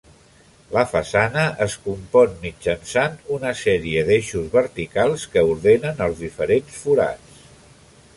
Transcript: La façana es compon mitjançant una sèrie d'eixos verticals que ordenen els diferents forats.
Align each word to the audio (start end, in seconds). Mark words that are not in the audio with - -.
La 0.75 0.83
façana 0.91 1.41
es 1.65 1.73
compon 1.83 2.31
mitjançant 2.45 3.19
una 3.35 3.51
sèrie 3.59 4.01
d'eixos 4.07 4.49
verticals 4.55 5.27
que 5.35 5.45
ordenen 5.51 6.03
els 6.07 6.25
diferents 6.27 6.81
forats. 6.87 7.45